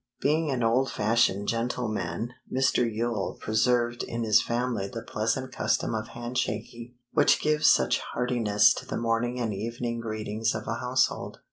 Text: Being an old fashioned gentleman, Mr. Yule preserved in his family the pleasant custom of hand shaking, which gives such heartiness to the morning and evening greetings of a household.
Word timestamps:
Being 0.19 0.49
an 0.49 0.63
old 0.63 0.89
fashioned 0.91 1.47
gentleman, 1.47 2.33
Mr. 2.51 2.91
Yule 2.91 3.37
preserved 3.39 4.01
in 4.01 4.23
his 4.23 4.41
family 4.41 4.87
the 4.87 5.03
pleasant 5.03 5.51
custom 5.51 5.93
of 5.93 6.07
hand 6.07 6.39
shaking, 6.39 6.95
which 7.13 7.39
gives 7.39 7.67
such 7.67 7.99
heartiness 7.99 8.73
to 8.79 8.87
the 8.87 8.97
morning 8.97 9.39
and 9.39 9.53
evening 9.53 9.99
greetings 9.99 10.55
of 10.55 10.63
a 10.65 10.79
household. 10.79 11.37